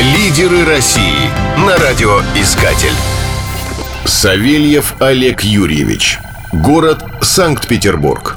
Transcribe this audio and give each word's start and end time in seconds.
Лидеры 0.00 0.64
России 0.64 1.30
на 1.56 1.76
радиоискатель. 1.76 2.90
Савельев 4.04 4.96
Олег 4.98 5.42
Юрьевич. 5.42 6.18
Город 6.52 7.04
Санкт-Петербург. 7.20 8.36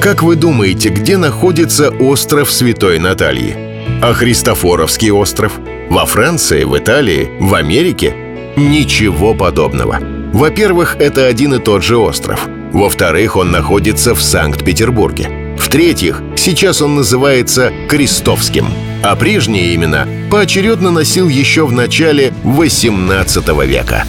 Как 0.00 0.22
вы 0.22 0.36
думаете, 0.36 0.88
где 0.88 1.18
находится 1.18 1.90
остров 1.90 2.50
Святой 2.50 2.98
Натальи? 2.98 3.54
А 4.00 4.14
Христофоровский 4.14 5.10
остров? 5.10 5.60
Во 5.90 6.06
Франции, 6.06 6.64
в 6.64 6.78
Италии, 6.78 7.30
в 7.38 7.54
Америке? 7.54 8.14
Ничего 8.56 9.34
подобного. 9.34 9.98
Во-первых, 10.32 10.96
это 11.00 11.26
один 11.26 11.52
и 11.52 11.58
тот 11.58 11.84
же 11.84 11.98
остров. 11.98 12.48
Во-вторых, 12.72 13.36
он 13.36 13.50
находится 13.50 14.14
в 14.14 14.22
Санкт-Петербурге. 14.22 15.56
В-третьих, 15.58 16.22
сейчас 16.34 16.80
он 16.80 16.94
называется 16.94 17.70
Крестовским– 17.90 18.68
а 19.02 19.16
прежние 19.16 19.74
имена 19.74 20.06
поочередно 20.30 20.90
носил 20.90 21.28
еще 21.28 21.66
в 21.66 21.72
начале 21.72 22.32
XVIII 22.44 23.66
века. 23.66 24.04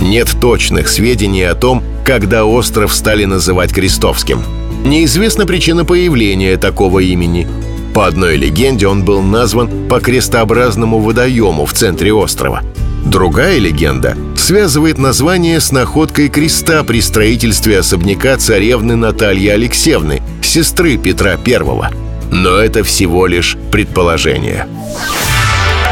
Нет 0.00 0.36
точных 0.40 0.88
сведений 0.88 1.42
о 1.42 1.54
том, 1.54 1.82
когда 2.04 2.44
остров 2.44 2.94
стали 2.94 3.24
называть 3.24 3.72
Крестовским. 3.72 4.42
Неизвестна 4.84 5.44
причина 5.44 5.84
появления 5.84 6.56
такого 6.56 7.00
имени. 7.00 7.48
По 7.94 8.06
одной 8.06 8.36
легенде 8.36 8.86
он 8.86 9.04
был 9.04 9.22
назван 9.22 9.88
по 9.88 10.00
крестообразному 10.00 11.00
водоему 11.00 11.66
в 11.66 11.72
центре 11.72 12.12
острова. 12.12 12.62
Другая 13.04 13.58
легенда 13.58 14.16
связывает 14.36 14.98
название 14.98 15.60
с 15.60 15.72
находкой 15.72 16.28
креста 16.28 16.84
при 16.84 17.00
строительстве 17.00 17.80
особняка 17.80 18.36
царевны 18.36 18.96
Натальи 18.96 19.48
Алексеевны, 19.48 20.22
сестры 20.42 20.96
Петра 20.96 21.32
I. 21.32 22.07
Но 22.30 22.56
это 22.56 22.84
всего 22.84 23.26
лишь 23.26 23.56
предположение. 23.70 24.66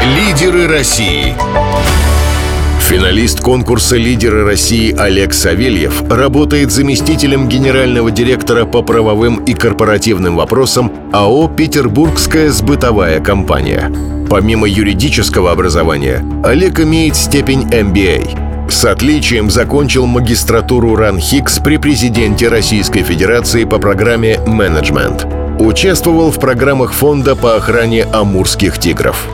Лидеры 0.03 0.67
России 0.67 1.33
Финалист 2.87 3.41
конкурса 3.41 3.97
«Лидеры 3.97 4.45
России» 4.45 4.95
Олег 4.97 5.33
Савельев 5.33 6.09
работает 6.09 6.71
заместителем 6.71 7.49
генерального 7.49 8.11
директора 8.11 8.63
по 8.63 8.81
правовым 8.81 9.43
и 9.43 9.53
корпоративным 9.53 10.37
вопросам 10.37 10.93
АО 11.11 11.49
«Петербургская 11.49 12.49
сбытовая 12.49 13.19
компания». 13.19 13.91
Помимо 14.29 14.69
юридического 14.69 15.51
образования, 15.51 16.23
Олег 16.45 16.79
имеет 16.79 17.17
степень 17.17 17.63
MBA. 17.63 18.69
С 18.71 18.85
отличием 18.85 19.49
закончил 19.49 20.05
магистратуру 20.05 20.95
РАН-ХИКС 20.95 21.61
при 21.61 21.75
президенте 21.75 22.47
Российской 22.47 23.01
Федерации 23.01 23.65
по 23.65 23.79
программе 23.79 24.39
«Менеджмент». 24.45 25.27
Участвовал 25.59 26.29
в 26.29 26.39
программах 26.39 26.93
фонда 26.93 27.35
по 27.35 27.55
охране 27.55 28.03
амурских 28.03 28.77
тигров. 28.77 29.27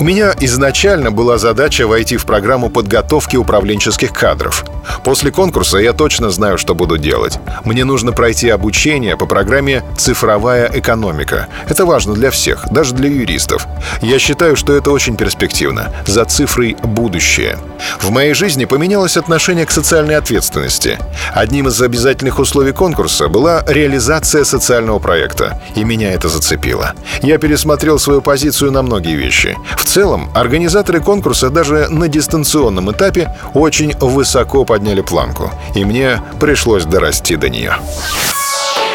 У 0.00 0.04
меня 0.04 0.32
изначально 0.38 1.10
была 1.10 1.38
задача 1.38 1.88
войти 1.88 2.16
в 2.18 2.24
программу 2.24 2.70
подготовки 2.70 3.36
управленческих 3.36 4.12
кадров. 4.12 4.64
После 5.02 5.32
конкурса 5.32 5.78
я 5.78 5.92
точно 5.92 6.30
знаю, 6.30 6.56
что 6.56 6.76
буду 6.76 6.98
делать. 6.98 7.40
Мне 7.64 7.84
нужно 7.84 8.12
пройти 8.12 8.48
обучение 8.48 9.16
по 9.16 9.26
программе 9.26 9.82
«Цифровая 9.96 10.70
экономика». 10.72 11.48
Это 11.68 11.84
важно 11.84 12.14
для 12.14 12.30
всех, 12.30 12.66
даже 12.70 12.94
для 12.94 13.08
юристов. 13.08 13.66
Я 14.00 14.20
считаю, 14.20 14.54
что 14.54 14.72
это 14.72 14.92
очень 14.92 15.16
перспективно. 15.16 15.92
За 16.06 16.24
цифрой 16.24 16.76
будущее. 16.84 17.58
В 18.00 18.10
моей 18.10 18.34
жизни 18.34 18.66
поменялось 18.66 19.16
отношение 19.16 19.66
к 19.66 19.72
социальной 19.72 20.16
ответственности. 20.16 20.98
Одним 21.34 21.66
из 21.66 21.82
обязательных 21.82 22.38
условий 22.38 22.72
конкурса 22.72 23.26
была 23.26 23.64
реализация 23.66 24.44
социального 24.44 25.00
проекта. 25.00 25.60
И 25.74 25.82
меня 25.82 26.12
это 26.12 26.28
зацепило. 26.28 26.92
Я 27.20 27.38
пересмотрел 27.38 27.98
свою 27.98 28.22
позицию 28.22 28.70
на 28.70 28.82
многие 28.82 29.16
вещи. 29.16 29.56
В 29.76 29.87
целом, 29.88 30.28
организаторы 30.34 31.00
конкурса 31.00 31.50
даже 31.50 31.88
на 31.88 32.08
дистанционном 32.08 32.92
этапе 32.92 33.34
очень 33.54 33.94
высоко 33.98 34.64
подняли 34.64 35.00
планку, 35.00 35.50
и 35.74 35.84
мне 35.84 36.20
пришлось 36.38 36.84
дорасти 36.84 37.36
до 37.36 37.48
нее. 37.48 37.74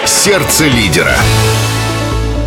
Сердце 0.05 0.65
лидера. 0.65 1.15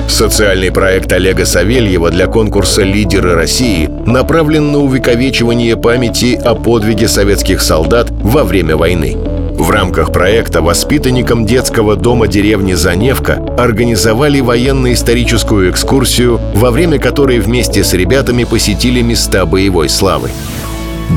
Социальный 0.08 0.70
проект 0.70 1.12
Олега 1.12 1.44
Савельева 1.44 2.10
для 2.10 2.28
конкурса 2.28 2.82
«Лидеры 2.82 3.34
России» 3.34 3.90
направлен 4.06 4.70
на 4.70 4.78
увековечивание 4.78 5.76
памяти 5.76 6.40
о 6.42 6.54
подвиге 6.54 7.08
советских 7.08 7.60
солдат 7.60 8.10
во 8.10 8.44
время 8.44 8.76
войны. 8.76 9.16
В 9.58 9.70
рамках 9.70 10.12
проекта 10.12 10.60
воспитанникам 10.60 11.46
детского 11.46 11.96
дома 11.96 12.28
деревни 12.28 12.74
Заневка 12.74 13.42
организовали 13.56 14.40
военно-историческую 14.40 15.70
экскурсию, 15.70 16.38
во 16.54 16.70
время 16.70 16.98
которой 16.98 17.38
вместе 17.38 17.82
с 17.82 17.94
ребятами 17.94 18.44
посетили 18.44 19.00
места 19.00 19.46
боевой 19.46 19.88
славы. 19.88 20.30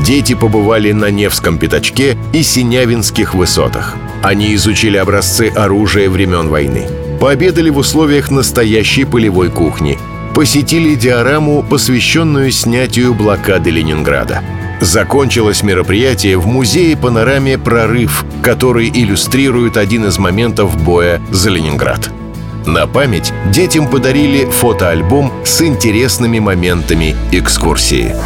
Дети 0.06 0.34
побывали 0.34 0.92
на 0.92 1.10
Невском 1.10 1.58
пятачке 1.58 2.16
и 2.32 2.42
Синявинских 2.42 3.34
высотах. 3.34 3.96
Они 4.22 4.54
изучили 4.54 4.96
образцы 4.96 5.52
оружия 5.54 6.08
времен 6.08 6.48
войны. 6.48 6.86
Пообедали 7.20 7.68
в 7.68 7.76
условиях 7.76 8.30
настоящей 8.30 9.04
полевой 9.04 9.50
кухни. 9.50 9.98
Посетили 10.34 10.94
диораму, 10.94 11.62
посвященную 11.62 12.52
снятию 12.52 13.14
блокады 13.14 13.70
Ленинграда– 13.70 14.42
Закончилось 14.80 15.62
мероприятие 15.62 16.38
в 16.38 16.46
музее-панораме 16.46 17.58
«Прорыв», 17.58 18.24
который 18.42 18.88
иллюстрирует 18.88 19.76
один 19.76 20.06
из 20.06 20.18
моментов 20.18 20.82
боя 20.82 21.20
за 21.30 21.50
Ленинград. 21.50 22.08
На 22.64 22.86
память 22.86 23.30
детям 23.52 23.88
подарили 23.88 24.46
фотоальбом 24.46 25.34
с 25.44 25.60
интересными 25.60 26.38
моментами 26.38 27.14
экскурсии. 27.30 28.16